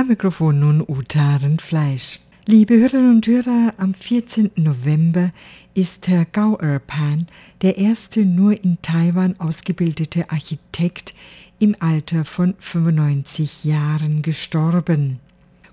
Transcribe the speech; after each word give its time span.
Am 0.00 0.06
Mikrofon 0.06 0.60
nun 0.60 0.80
Uta 0.80 1.36
Rindfleisch. 1.36 2.20
Liebe 2.46 2.72
Hörerinnen 2.72 3.16
und 3.16 3.26
Hörer, 3.26 3.74
am 3.76 3.92
14. 3.92 4.50
November 4.56 5.30
ist 5.74 6.08
Herr 6.08 6.24
Gao 6.24 6.54
Erpan, 6.54 7.26
der 7.60 7.76
erste 7.76 8.24
nur 8.24 8.64
in 8.64 8.78
Taiwan 8.80 9.38
ausgebildete 9.38 10.30
Architekt, 10.30 11.12
im 11.58 11.76
Alter 11.80 12.24
von 12.24 12.54
95 12.58 13.64
Jahren 13.64 14.22
gestorben. 14.22 15.20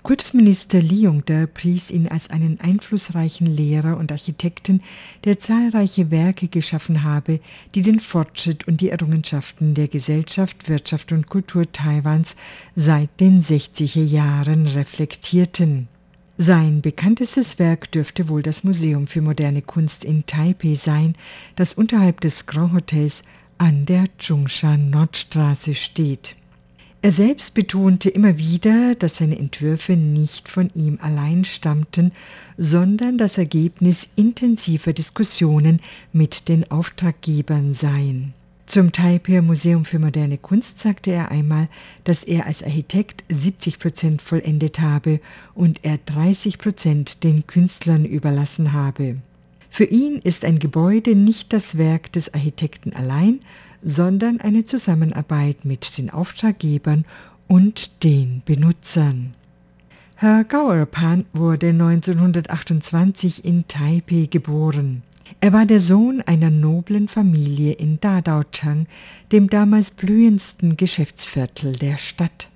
Kultusminister 0.08 0.82
Li 0.82 1.02
Yongde 1.02 1.48
pries 1.48 1.92
ihn 1.92 2.08
als 2.08 2.30
einen 2.30 2.62
einflussreichen 2.62 3.46
Lehrer 3.46 3.98
und 3.98 4.10
Architekten, 4.10 4.82
der 5.26 5.38
zahlreiche 5.38 6.12
Werke 6.12 6.48
geschaffen 6.48 7.04
habe, 7.04 7.42
die 7.76 7.82
den 7.82 8.00
Fortschritt 8.00 8.70
und 8.70 8.80
die 8.80 8.90
Errungenschaften 8.90 9.74
der 9.74 9.90
Gesellschaft, 9.90 10.70
Wirtschaft 10.70 11.12
und 11.12 11.28
Kultur 11.28 11.70
Taiwans 11.70 12.38
seit 12.74 13.20
den 13.20 13.44
60er 13.44 14.02
Jahren 14.02 14.68
reflektierten. 14.68 15.90
Sein 16.38 16.80
bekanntestes 16.80 17.60
Werk 17.60 17.92
dürfte 17.92 18.30
wohl 18.30 18.44
das 18.44 18.64
Museum 18.64 19.08
für 19.08 19.20
moderne 19.22 19.62
Kunst 19.62 20.06
in 20.06 20.26
Taipei 20.26 20.76
sein, 20.76 21.16
das 21.58 21.74
unterhalb 21.74 22.22
des 22.22 22.46
Grand 22.46 22.72
Hotels 22.72 23.24
an 23.58 23.86
der 23.86 24.06
Zhongshan 24.20 24.90
Nordstraße 24.90 25.76
steht. 25.76 26.38
Er 27.04 27.12
selbst 27.12 27.54
betonte 27.54 28.10
immer 28.10 28.38
wieder, 28.38 28.96
dass 28.96 29.18
seine 29.18 29.38
Entwürfe 29.38 29.94
nicht 29.94 30.50
von 30.50 30.72
ihm 30.74 30.98
allein 31.02 31.46
stammten, 31.46 32.12
sondern 32.58 33.20
das 33.20 33.38
Ergebnis 33.38 34.10
intensiver 34.16 34.94
Diskussionen 34.94 35.80
mit 36.12 36.50
den 36.50 36.70
Auftraggebern 36.72 37.74
seien. 37.74 38.34
Zum 38.66 38.92
Taipei 38.92 39.42
Museum 39.42 39.86
für 39.86 40.00
moderne 40.00 40.38
Kunst 40.38 40.80
sagte 40.80 41.12
er 41.12 41.32
einmal, 41.32 41.70
dass 42.04 42.24
er 42.24 42.48
als 42.48 42.64
Architekt 42.64 43.24
70 43.30 43.80
Prozent 43.80 44.22
vollendet 44.22 44.82
habe 44.82 45.22
und 45.54 45.80
er 45.84 46.00
30 46.00 46.58
Prozent 46.58 47.24
den 47.24 47.48
Künstlern 47.48 48.04
überlassen 48.04 48.74
habe. 48.74 49.18
Für 49.78 49.86
ihn 49.86 50.16
ist 50.24 50.44
ein 50.44 50.58
Gebäude 50.58 51.14
nicht 51.14 51.54
das 51.54 51.78
Werk 51.78 52.12
des 52.12 52.34
Architekten 52.34 52.94
allein, 52.94 53.42
sondern 53.84 54.42
eine 54.42 54.64
Zusammenarbeit 54.64 55.66
mit 55.66 56.00
den 56.00 56.10
Auftraggebern 56.10 57.06
und 57.48 58.04
den 58.04 58.42
Benutzern. 58.44 59.36
Herr 60.16 60.46
Gauerpan 60.46 61.26
wurde 61.32 61.68
1928 61.68 63.46
in 63.46 63.68
Taipei 63.68 64.26
geboren. 64.26 65.04
Er 65.42 65.54
war 65.54 65.68
der 65.68 65.80
Sohn 65.80 66.22
einer 66.22 66.50
noblen 66.50 67.08
Familie 67.08 67.74
in 67.74 68.00
Dadaocheng, 68.00 68.88
dem 69.32 69.48
damals 69.48 69.92
blühendsten 69.92 70.76
Geschäftsviertel 70.76 71.74
der 71.74 71.98
Stadt. 71.98 72.50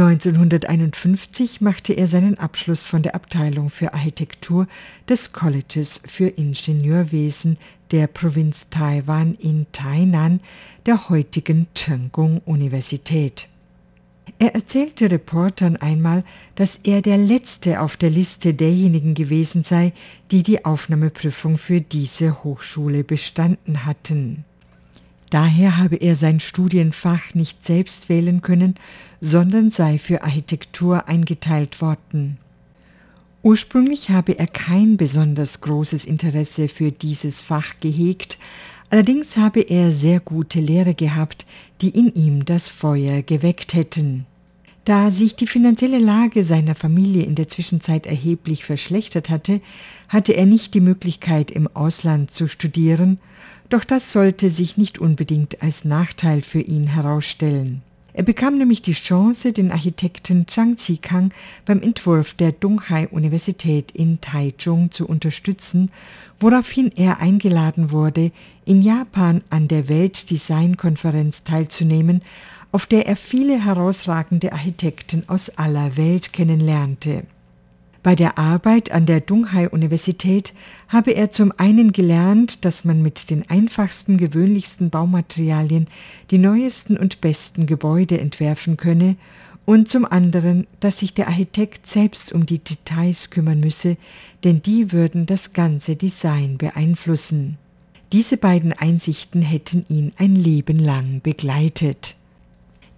1951 0.00 1.60
machte 1.60 1.92
er 1.92 2.06
seinen 2.06 2.38
Abschluss 2.38 2.84
von 2.84 3.02
der 3.02 3.16
Abteilung 3.16 3.68
für 3.68 3.94
Architektur 3.94 4.68
des 5.08 5.32
Colleges 5.32 6.00
für 6.06 6.28
Ingenieurwesen 6.28 7.58
der 7.90 8.06
Provinz 8.06 8.68
Taiwan 8.70 9.34
in 9.34 9.66
Tainan, 9.72 10.38
der 10.86 11.08
heutigen 11.08 11.66
Chenggung-Universität. 11.74 13.48
Er 14.38 14.54
erzählte 14.54 15.10
Reportern 15.10 15.74
einmal, 15.74 16.22
dass 16.54 16.78
er 16.84 17.02
der 17.02 17.18
Letzte 17.18 17.80
auf 17.80 17.96
der 17.96 18.10
Liste 18.10 18.54
derjenigen 18.54 19.14
gewesen 19.14 19.64
sei, 19.64 19.92
die 20.30 20.44
die 20.44 20.64
Aufnahmeprüfung 20.64 21.58
für 21.58 21.80
diese 21.80 22.44
Hochschule 22.44 23.02
bestanden 23.02 23.84
hatten. 23.84 24.44
Daher 25.30 25.76
habe 25.76 25.96
er 25.96 26.16
sein 26.16 26.40
Studienfach 26.40 27.34
nicht 27.34 27.64
selbst 27.64 28.08
wählen 28.08 28.40
können, 28.40 28.76
sondern 29.20 29.70
sei 29.70 29.98
für 29.98 30.22
Architektur 30.22 31.08
eingeteilt 31.08 31.80
worden. 31.80 32.38
Ursprünglich 33.42 34.10
habe 34.10 34.38
er 34.38 34.46
kein 34.46 34.96
besonders 34.96 35.60
großes 35.60 36.04
Interesse 36.04 36.68
für 36.68 36.90
dieses 36.92 37.40
Fach 37.40 37.74
gehegt, 37.80 38.38
allerdings 38.90 39.36
habe 39.36 39.60
er 39.60 39.92
sehr 39.92 40.20
gute 40.20 40.60
Lehrer 40.60 40.94
gehabt, 40.94 41.46
die 41.80 41.90
in 41.90 42.12
ihm 42.14 42.44
das 42.44 42.68
Feuer 42.68 43.22
geweckt 43.22 43.74
hätten. 43.74 44.26
Da 44.88 45.10
sich 45.10 45.34
die 45.34 45.46
finanzielle 45.46 45.98
Lage 45.98 46.44
seiner 46.44 46.74
Familie 46.74 47.24
in 47.24 47.34
der 47.34 47.46
Zwischenzeit 47.46 48.06
erheblich 48.06 48.64
verschlechtert 48.64 49.28
hatte, 49.28 49.60
hatte 50.08 50.32
er 50.32 50.46
nicht 50.46 50.72
die 50.72 50.80
Möglichkeit, 50.80 51.50
im 51.50 51.68
Ausland 51.76 52.30
zu 52.30 52.48
studieren, 52.48 53.18
doch 53.68 53.84
das 53.84 54.12
sollte 54.12 54.48
sich 54.48 54.78
nicht 54.78 54.98
unbedingt 54.98 55.62
als 55.62 55.84
Nachteil 55.84 56.40
für 56.40 56.60
ihn 56.60 56.86
herausstellen. 56.86 57.82
Er 58.14 58.22
bekam 58.22 58.56
nämlich 58.56 58.80
die 58.80 58.94
Chance, 58.94 59.52
den 59.52 59.72
Architekten 59.72 60.48
Zhang 60.48 60.78
Zikang 60.78 61.32
beim 61.66 61.82
Entwurf 61.82 62.32
der 62.32 62.52
Donghai-Universität 62.52 63.92
in 63.92 64.22
Taichung 64.22 64.90
zu 64.90 65.06
unterstützen, 65.06 65.90
woraufhin 66.40 66.90
er 66.96 67.20
eingeladen 67.20 67.90
wurde, 67.90 68.32
in 68.64 68.80
Japan 68.80 69.42
an 69.50 69.68
der 69.68 69.88
Weltdesign-Konferenz 69.88 71.44
teilzunehmen, 71.44 72.22
auf 72.72 72.86
der 72.86 73.06
er 73.06 73.16
viele 73.16 73.64
herausragende 73.64 74.52
Architekten 74.52 75.24
aus 75.28 75.50
aller 75.50 75.96
Welt 75.96 76.32
kennenlernte. 76.32 77.24
Bei 78.02 78.14
der 78.14 78.38
Arbeit 78.38 78.92
an 78.92 79.06
der 79.06 79.20
Dunghai-Universität 79.20 80.54
habe 80.88 81.10
er 81.10 81.30
zum 81.30 81.52
einen 81.56 81.92
gelernt, 81.92 82.64
dass 82.64 82.84
man 82.84 83.02
mit 83.02 83.28
den 83.30 83.50
einfachsten, 83.50 84.18
gewöhnlichsten 84.18 84.90
Baumaterialien 84.90 85.88
die 86.30 86.38
neuesten 86.38 86.96
und 86.96 87.20
besten 87.20 87.66
Gebäude 87.66 88.20
entwerfen 88.20 88.76
könne 88.76 89.16
und 89.66 89.88
zum 89.88 90.06
anderen, 90.06 90.66
dass 90.80 91.00
sich 91.00 91.12
der 91.12 91.28
Architekt 91.28 91.86
selbst 91.86 92.32
um 92.32 92.46
die 92.46 92.60
Details 92.60 93.28
kümmern 93.28 93.60
müsse, 93.60 93.98
denn 94.44 94.62
die 94.62 94.92
würden 94.92 95.26
das 95.26 95.52
ganze 95.52 95.96
Design 95.96 96.56
beeinflussen. 96.56 97.58
Diese 98.12 98.38
beiden 98.38 98.72
Einsichten 98.72 99.42
hätten 99.42 99.84
ihn 99.90 100.12
ein 100.16 100.34
Leben 100.34 100.78
lang 100.78 101.20
begleitet. 101.20 102.16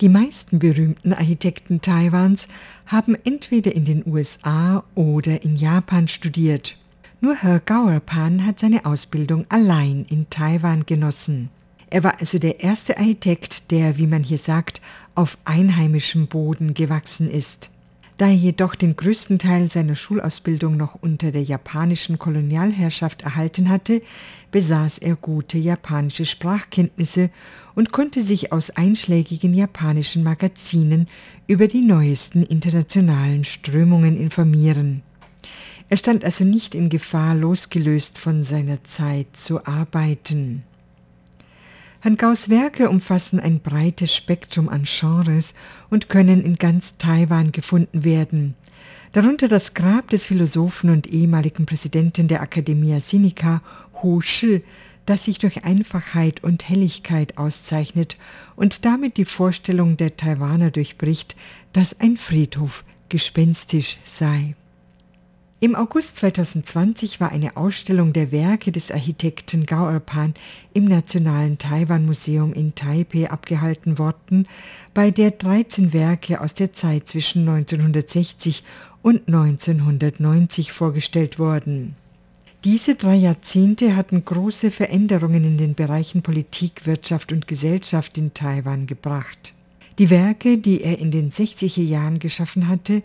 Die 0.01 0.09
meisten 0.09 0.59
berühmten 0.59 1.13
Architekten 1.13 1.83
Taiwans 1.83 2.49
haben 2.87 3.17
entweder 3.25 3.75
in 3.75 3.85
den 3.85 4.03
USA 4.07 4.83
oder 4.95 5.43
in 5.43 5.57
Japan 5.57 6.09
studiert. 6.09 6.79
Nur 7.21 7.37
Herr 7.37 7.61
Gauerpan 7.61 8.47
hat 8.47 8.59
seine 8.59 8.87
Ausbildung 8.87 9.45
allein 9.51 10.07
in 10.09 10.31
Taiwan 10.31 10.87
genossen. 10.87 11.51
Er 11.91 12.03
war 12.03 12.19
also 12.19 12.39
der 12.39 12.61
erste 12.61 12.97
Architekt, 12.97 13.71
der, 13.71 13.99
wie 13.99 14.07
man 14.07 14.23
hier 14.23 14.39
sagt, 14.39 14.81
auf 15.15 15.37
einheimischem 15.45 16.29
Boden 16.29 16.73
gewachsen 16.73 17.31
ist. 17.31 17.69
Da 18.21 18.27
er 18.27 18.35
jedoch 18.35 18.75
den 18.75 18.97
größten 18.97 19.39
Teil 19.39 19.71
seiner 19.71 19.95
Schulausbildung 19.95 20.77
noch 20.77 20.95
unter 20.95 21.33
der 21.33 21.43
japanischen 21.43 22.19
Kolonialherrschaft 22.19 23.23
erhalten 23.23 23.71
hatte, 23.71 24.03
besaß 24.51 24.99
er 24.99 25.17
gute 25.17 25.57
japanische 25.57 26.27
Sprachkenntnisse 26.27 27.31
und 27.75 27.93
konnte 27.93 28.21
sich 28.21 28.53
aus 28.53 28.69
einschlägigen 28.69 29.55
japanischen 29.55 30.23
Magazinen 30.23 31.09
über 31.47 31.67
die 31.67 31.81
neuesten 31.81 32.43
internationalen 32.43 33.43
Strömungen 33.45 34.21
informieren. 34.21 35.01
Er 35.89 35.97
stand 35.97 36.23
also 36.23 36.45
nicht 36.45 36.75
in 36.75 36.91
Gefahr, 36.91 37.35
losgelöst 37.35 38.19
von 38.19 38.45
seiner 38.45 38.85
Zeit 38.85 39.35
zu 39.35 39.65
arbeiten. 39.65 40.63
Herrn 42.03 42.17
Gaus 42.17 42.49
Werke 42.49 42.89
umfassen 42.89 43.39
ein 43.39 43.61
breites 43.61 44.15
Spektrum 44.17 44.71
an 44.71 44.85
Genres 44.85 45.53
und 45.91 46.09
können 46.09 46.43
in 46.43 46.57
ganz 46.57 46.97
Taiwan 46.97 47.53
gefunden 47.53 48.05
werden. 48.05 48.55
Darunter 49.13 49.49
das 49.49 49.75
Grab 49.75 50.09
des 50.09 50.25
Philosophen 50.25 50.89
und 50.89 51.09
ehemaligen 51.09 51.67
Präsidenten 51.67 52.27
der 52.27 52.41
Academia 52.41 53.01
Sinica, 53.01 53.61
Hu 54.03 54.23
Shi, 54.23 54.65
das 55.05 55.27
sich 55.27 55.41
durch 55.41 55.65
Einfachheit 55.65 56.43
und 56.43 56.67
Helligkeit 56.67 57.37
auszeichnet 57.37 58.17
und 58.57 58.87
damit 58.87 59.19
die 59.19 59.27
Vorstellung 59.27 59.99
der 59.99 60.17
Taiwaner 60.17 60.71
durchbricht, 60.71 61.37
dass 61.75 62.01
ein 62.01 62.17
Friedhof 62.17 62.83
gespenstisch 63.11 63.99
sei. 64.05 64.55
Im 65.63 65.75
August 65.75 66.17
2020 66.17 67.21
war 67.21 67.33
eine 67.33 67.59
Ausstellung 67.59 68.15
der 68.15 68.33
Werke 68.33 68.73
des 68.73 68.91
Architekten 68.91 69.67
Gao 69.67 69.91
Erpan 69.91 70.33
im 70.73 70.87
Nationalen 70.87 71.59
Taiwan 71.59 72.07
Museum 72.07 72.55
in 72.55 72.75
Taipei 72.75 73.31
abgehalten 73.31 73.99
worden, 73.99 74.49
bei 74.95 75.11
der 75.11 75.33
13 75.33 75.93
Werke 75.93 76.41
aus 76.41 76.55
der 76.55 76.73
Zeit 76.73 77.09
zwischen 77.09 77.47
1960 77.47 78.65
und 79.03 79.29
1990 79.29 80.73
vorgestellt 80.73 81.39
wurden. 81.39 81.95
Diese 82.65 82.95
drei 82.95 83.17
Jahrzehnte 83.17 83.97
hatten 83.97 84.25
große 84.25 84.71
Veränderungen 84.71 85.45
in 85.45 85.59
den 85.59 85.75
Bereichen 85.75 86.23
Politik, 86.23 86.87
Wirtschaft 86.87 87.33
und 87.33 87.47
Gesellschaft 87.47 88.17
in 88.17 88.33
Taiwan 88.33 88.87
gebracht. 88.87 89.53
Die 89.99 90.09
Werke, 90.09 90.57
die 90.57 90.83
er 90.83 90.99
in 90.99 91.11
den 91.11 91.31
60er 91.31 91.83
Jahren 91.83 92.19
geschaffen 92.19 92.69
hatte, 92.69 93.03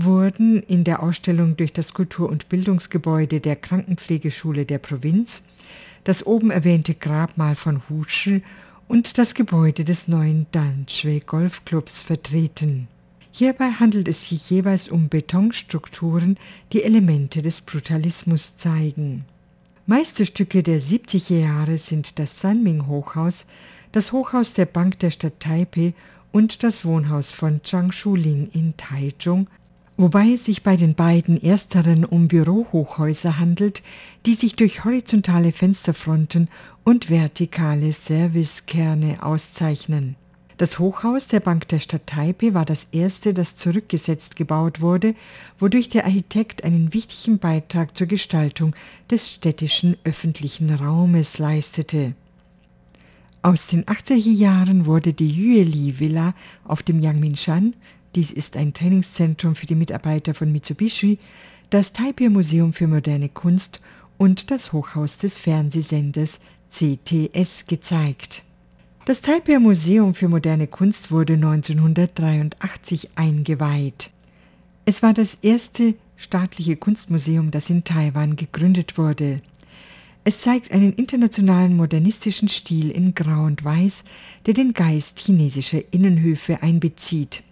wurden 0.00 0.62
in 0.62 0.84
der 0.84 1.02
Ausstellung 1.02 1.56
durch 1.56 1.72
das 1.72 1.92
Kultur- 1.92 2.28
und 2.28 2.48
Bildungsgebäude 2.48 3.40
der 3.40 3.56
Krankenpflegeschule 3.56 4.64
der 4.64 4.78
Provinz, 4.78 5.42
das 6.04 6.24
oben 6.24 6.52
erwähnte 6.52 6.94
Grabmal 6.94 7.56
von 7.56 7.82
Huschel 7.90 8.42
und 8.86 9.18
das 9.18 9.34
Gebäude 9.34 9.84
des 9.84 10.06
neuen 10.06 10.46
Danshui 10.52 11.20
Golfclubs 11.26 12.00
vertreten. 12.00 12.86
Hierbei 13.32 13.70
handelt 13.70 14.06
es 14.06 14.28
sich 14.28 14.48
jeweils 14.48 14.88
um 14.88 15.08
Betonstrukturen, 15.08 16.38
die 16.72 16.84
Elemente 16.84 17.42
des 17.42 17.60
Brutalismus 17.60 18.56
zeigen. 18.56 19.24
Meisterstücke 19.86 20.62
der 20.62 20.80
70er 20.80 21.40
Jahre 21.40 21.76
sind 21.76 22.20
das 22.20 22.40
Sanming-Hochhaus, 22.40 23.46
das 23.90 24.12
Hochhaus 24.12 24.54
der 24.54 24.66
Bank 24.66 25.00
der 25.00 25.10
Stadt 25.10 25.40
Taipei 25.40 25.92
und 26.30 26.62
das 26.62 26.84
Wohnhaus 26.84 27.32
von 27.32 27.62
Zhang 27.64 27.90
Shuling 27.90 28.48
in 28.52 28.76
Taichung, 28.76 29.48
wobei 29.98 30.28
es 30.28 30.46
sich 30.46 30.62
bei 30.62 30.76
den 30.76 30.94
beiden 30.94 31.42
ersteren 31.42 32.04
um 32.04 32.28
Bürohochhäuser 32.28 33.38
handelt, 33.38 33.82
die 34.24 34.34
sich 34.34 34.56
durch 34.56 34.84
horizontale 34.84 35.52
Fensterfronten 35.52 36.48
und 36.84 37.10
vertikale 37.10 37.92
Servicekerne 37.92 39.22
auszeichnen. 39.22 40.16
Das 40.56 40.78
Hochhaus 40.78 41.28
der 41.28 41.40
Bank 41.40 41.68
der 41.68 41.78
Stadt 41.78 42.06
Taipei 42.06 42.54
war 42.54 42.64
das 42.64 42.88
erste, 42.90 43.34
das 43.34 43.56
zurückgesetzt 43.56 44.34
gebaut 44.34 44.80
wurde, 44.80 45.14
wodurch 45.58 45.88
der 45.88 46.04
Architekt 46.04 46.64
einen 46.64 46.94
wichtigen 46.94 47.38
Beitrag 47.38 47.96
zur 47.96 48.06
Gestaltung 48.06 48.74
des 49.10 49.30
städtischen 49.30 49.96
öffentlichen 50.04 50.70
Raumes 50.72 51.38
leistete. 51.38 52.14
Aus 53.40 53.68
den 53.68 53.84
80er 53.84 54.16
Jahren 54.16 54.84
wurde 54.84 55.12
die 55.12 55.30
Yueli 55.30 56.00
Villa 56.00 56.34
auf 56.64 56.82
dem 56.82 56.98
Yangmingshan, 56.98 57.74
dies 58.14 58.32
ist 58.32 58.56
ein 58.56 58.72
Trainingszentrum 58.72 59.54
für 59.54 59.66
die 59.66 59.74
Mitarbeiter 59.74 60.34
von 60.34 60.50
Mitsubishi, 60.50 61.18
das 61.70 61.92
Taipei 61.92 62.28
Museum 62.28 62.72
für 62.72 62.86
moderne 62.86 63.28
Kunst 63.28 63.80
und 64.16 64.50
das 64.50 64.72
Hochhaus 64.72 65.18
des 65.18 65.38
Fernsehsenders 65.38 66.40
CTS 66.70 67.66
gezeigt. 67.66 68.42
Das 69.04 69.22
Taipei 69.22 69.58
Museum 69.58 70.14
für 70.14 70.28
moderne 70.28 70.66
Kunst 70.66 71.10
wurde 71.10 71.34
1983 71.34 73.10
eingeweiht. 73.14 74.10
Es 74.84 75.02
war 75.02 75.14
das 75.14 75.38
erste 75.42 75.94
staatliche 76.16 76.76
Kunstmuseum, 76.76 77.50
das 77.50 77.70
in 77.70 77.84
Taiwan 77.84 78.36
gegründet 78.36 78.98
wurde. 78.98 79.40
Es 80.24 80.42
zeigt 80.42 80.72
einen 80.72 80.92
internationalen 80.92 81.76
modernistischen 81.76 82.48
Stil 82.48 82.90
in 82.90 83.14
Grau 83.14 83.44
und 83.44 83.64
Weiß, 83.64 84.04
der 84.44 84.52
den 84.52 84.74
Geist 84.74 85.20
chinesischer 85.20 85.80
Innenhöfe 85.90 86.62
einbezieht. 86.62 87.42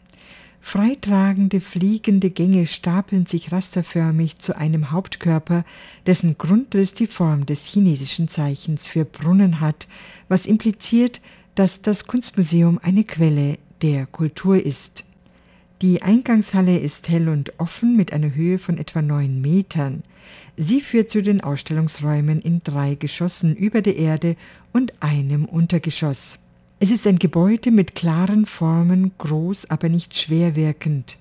Freitragende 0.68 1.60
fliegende 1.60 2.28
Gänge 2.28 2.66
stapeln 2.66 3.24
sich 3.24 3.52
rasterförmig 3.52 4.38
zu 4.38 4.56
einem 4.56 4.90
Hauptkörper, 4.90 5.64
dessen 6.06 6.38
Grundriss 6.38 6.92
die 6.92 7.06
Form 7.06 7.46
des 7.46 7.66
chinesischen 7.66 8.26
Zeichens 8.26 8.84
für 8.84 9.04
Brunnen 9.04 9.60
hat, 9.60 9.86
was 10.28 10.44
impliziert, 10.44 11.20
dass 11.54 11.82
das 11.82 12.08
Kunstmuseum 12.08 12.80
eine 12.82 13.04
Quelle 13.04 13.58
der 13.80 14.06
Kultur 14.06 14.60
ist. 14.60 15.04
Die 15.82 16.02
Eingangshalle 16.02 16.76
ist 16.80 17.08
hell 17.08 17.28
und 17.28 17.52
offen 17.60 17.96
mit 17.96 18.12
einer 18.12 18.34
Höhe 18.34 18.58
von 18.58 18.76
etwa 18.76 19.02
neun 19.02 19.40
Metern. 19.40 20.02
Sie 20.56 20.80
führt 20.80 21.10
zu 21.10 21.22
den 21.22 21.42
Ausstellungsräumen 21.42 22.40
in 22.40 22.60
drei 22.64 22.96
Geschossen 22.96 23.54
über 23.54 23.82
der 23.82 23.94
Erde 23.94 24.34
und 24.72 24.94
einem 25.00 25.44
Untergeschoss. 25.44 26.40
Es 26.78 26.90
ist 26.90 27.06
ein 27.06 27.18
Gebäude 27.18 27.70
mit 27.70 27.94
klaren 27.94 28.44
Formen, 28.44 29.12
groß, 29.16 29.70
aber 29.70 29.88
nicht 29.88 30.14
schwer 30.14 30.54
wirkend. 30.56 31.16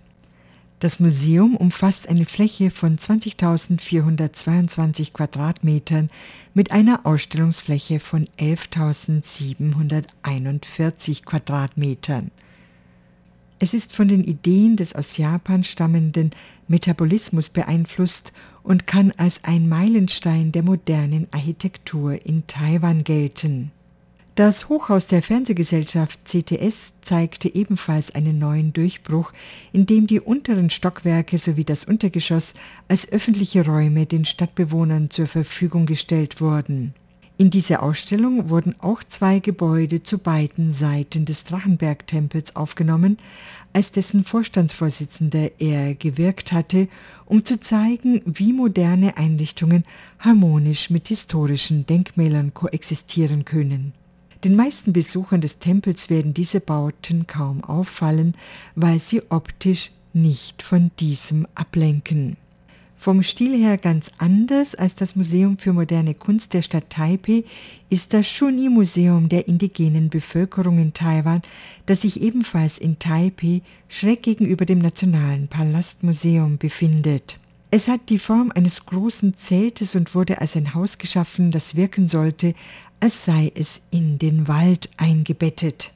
Das 0.80 1.00
Museum 1.00 1.56
umfasst 1.56 2.10
eine 2.10 2.26
Fläche 2.26 2.72
von 2.72 2.98
20.422 2.98 5.14
Quadratmetern 5.14 6.10
mit 6.54 6.72
einer 6.72 7.06
Ausstellungsfläche 7.06 8.02
von 8.02 8.28
11.741 8.38 11.24
Quadratmetern. 11.24 12.32
Es 13.58 13.74
ist 13.74 13.94
von 13.94 14.10
den 14.10 14.26
Ideen 14.26 14.76
des 14.76 14.94
aus 14.94 15.16
Japan 15.16 15.64
stammenden 15.64 16.32
Metabolismus 16.68 17.48
beeinflusst 17.48 18.34
und 18.62 18.88
kann 18.88 19.14
als 19.16 19.46
ein 19.46 19.70
Meilenstein 19.70 20.52
der 20.52 20.64
modernen 20.64 21.28
Architektur 21.32 22.26
in 22.26 22.46
Taiwan 22.46 23.06
gelten. 23.06 23.72
Das 24.36 24.68
Hochhaus 24.68 25.08
der 25.08 25.22
Fernsehgesellschaft 25.22 26.20
CTS 26.26 26.92
zeigte 27.00 27.56
ebenfalls 27.56 28.14
einen 28.14 28.38
neuen 28.38 28.74
Durchbruch, 28.74 29.32
indem 29.72 30.08
die 30.08 30.20
unteren 30.20 30.70
Stockwerke 30.70 31.38
sowie 31.38 31.64
das 31.64 31.86
Untergeschoss 31.86 32.54
als 32.90 33.10
öffentliche 33.10 33.66
Räume 33.66 34.06
den 34.06 34.26
Stadtbewohnern 34.26 35.10
zur 35.10 35.28
Verfügung 35.28 35.86
gestellt 35.86 36.42
wurden. 36.42 36.94
In 37.38 37.50
dieser 37.50 37.82
Ausstellung 37.82 38.50
wurden 38.50 38.76
auch 38.80 39.06
zwei 39.06 39.40
Gebäude 39.40 40.04
zu 40.04 40.18
beiden 40.18 40.74
Seiten 40.74 41.24
des 41.24 41.46
Drachenberg-Tempels 41.46 42.58
aufgenommen, 42.58 43.20
als 43.72 43.94
dessen 43.94 44.26
Vorstandsvorsitzender 44.26 45.52
er 45.60 45.96
gewirkt 45.96 46.52
hatte, 46.52 46.90
um 47.26 47.46
zu 47.46 47.62
zeigen, 47.62 48.22
wie 48.26 48.52
moderne 48.52 49.16
Einrichtungen 49.16 49.86
harmonisch 50.20 50.90
mit 50.90 51.08
historischen 51.08 51.86
Denkmälern 51.86 52.54
koexistieren 52.54 53.46
können. 53.46 53.94
Den 54.46 54.56
meisten 54.56 54.94
Besuchern 54.94 55.42
des 55.42 55.58
Tempels 55.58 56.12
werden 56.12 56.36
diese 56.36 56.60
Bauten 56.60 57.26
kaum 57.26 57.64
auffallen, 57.64 58.36
weil 58.76 59.00
sie 59.00 59.24
optisch 59.30 59.90
nicht 60.14 60.62
von 60.62 60.92
diesem 61.00 61.48
ablenken. 61.56 62.38
Vom 62.96 63.24
Stil 63.24 63.58
her 63.58 63.80
ganz 63.80 64.12
anders 64.20 64.76
als 64.76 64.94
das 64.94 65.16
Museum 65.16 65.58
für 65.58 65.74
moderne 65.74 66.14
Kunst 66.14 66.54
der 66.54 66.62
Stadt 66.62 66.92
Taipei 66.92 67.44
ist 67.90 68.14
das 68.14 68.28
Shuni-Museum 68.28 69.30
der 69.30 69.48
indigenen 69.48 70.12
Bevölkerung 70.12 70.78
in 70.78 70.94
Taiwan, 70.94 71.42
das 71.88 72.04
sich 72.04 72.22
ebenfalls 72.22 72.78
in 72.78 73.00
Taipei 73.00 73.64
schräg 73.90 74.22
gegenüber 74.22 74.68
dem 74.68 74.78
Nationalen 74.78 75.48
Palastmuseum 75.48 76.60
befindet. 76.60 77.40
Es 77.76 77.90
hat 77.90 78.08
die 78.08 78.20
Form 78.20 78.54
eines 78.56 78.86
großen 78.86 79.36
Zeltes 79.36 79.96
und 79.96 80.16
wurde 80.16 80.40
als 80.40 80.56
ein 80.56 80.74
Haus 80.76 80.98
geschaffen, 80.98 81.52
das 81.52 81.76
wirken 81.76 82.08
sollte, 82.08 82.56
als 83.02 83.26
sei 83.26 83.52
es 83.54 83.82
in 83.92 84.18
den 84.18 84.48
Wald 84.48 84.90
eingebettet. 84.96 85.92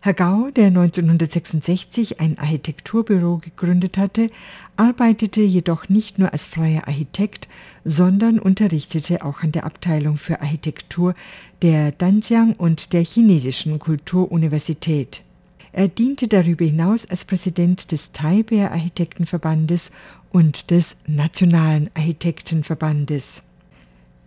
Herr 0.00 0.12
Gau, 0.12 0.50
der 0.54 0.66
1966 0.66 2.20
ein 2.20 2.38
Architekturbüro 2.38 3.38
gegründet 3.38 3.96
hatte, 3.96 4.30
arbeitete 4.76 5.40
jedoch 5.40 5.88
nicht 5.88 6.18
nur 6.18 6.34
als 6.34 6.44
freier 6.44 6.86
Architekt, 6.86 7.48
sondern 7.86 8.38
unterrichtete 8.38 9.24
auch 9.24 9.40
an 9.42 9.52
der 9.52 9.64
Abteilung 9.64 10.18
für 10.18 10.42
Architektur 10.42 11.14
der 11.62 11.92
Danjiang 11.92 12.52
und 12.52 12.92
der 12.92 13.02
Chinesischen 13.02 13.78
Kulturuniversität. 13.78 15.22
Er 15.74 15.88
diente 15.88 16.28
darüber 16.28 16.66
hinaus 16.66 17.06
als 17.06 17.24
Präsident 17.24 17.92
des 17.92 18.12
Taipei 18.12 18.70
Architektenverbandes 18.70 19.90
und 20.32 20.70
des 20.70 20.96
Nationalen 21.06 21.90
Architektenverbandes. 21.94 23.42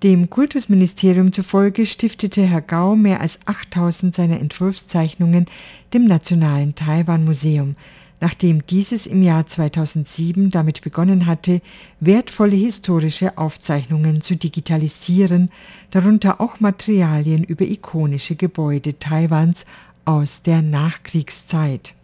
Dem 0.04 0.30
Kultusministerium 0.30 1.34
zufolge 1.34 1.86
stiftete 1.86 2.44
Herr 2.44 2.62
Gau 2.62 2.96
mehr 2.96 3.22
als 3.22 3.40
8000 3.46 4.14
seiner 4.14 4.40
Entwurfszeichnungen 4.40 5.48
dem 5.94 6.06
Nationalen 6.06 6.76
Taiwan-Museum, 6.76 7.76
nachdem 8.22 8.66
dieses 8.68 9.08
im 9.08 9.24
Jahr 9.24 9.48
2007 9.48 10.52
damit 10.52 10.82
begonnen 10.82 11.26
hatte, 11.26 11.62
wertvolle 12.00 12.56
historische 12.56 13.38
Aufzeichnungen 13.38 14.22
zu 14.22 14.36
digitalisieren, 14.36 15.50
darunter 15.92 16.40
auch 16.40 16.60
Materialien 16.60 17.44
über 17.44 17.66
ikonische 17.66 18.36
Gebäude 18.36 19.00
Taiwans 19.00 19.66
aus 20.06 20.44
der 20.44 20.62
Nachkriegszeit. 20.62 21.96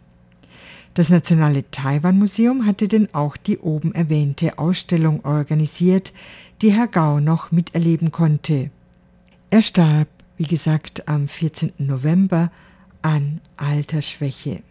Das 0.93 1.07
Nationale 1.07 1.63
Taiwan-Museum 1.71 2.65
hatte 2.65 2.89
denn 2.89 3.07
auch 3.13 3.37
die 3.37 3.57
oben 3.57 3.95
erwähnte 3.95 4.57
Ausstellung 4.57 5.23
organisiert, 5.23 6.11
die 6.61 6.73
Herr 6.73 6.87
Gau 6.87 7.21
noch 7.21 7.51
miterleben 7.51 8.11
konnte. 8.11 8.71
Er 9.49 9.61
starb, 9.61 10.09
wie 10.37 10.45
gesagt, 10.45 11.07
am 11.07 11.29
14. 11.29 11.71
November 11.77 12.51
an 13.01 13.39
Altersschwäche. 13.55 14.63